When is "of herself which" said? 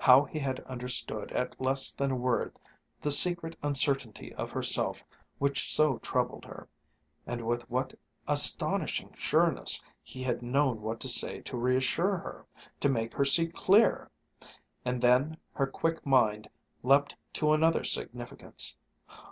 4.34-5.72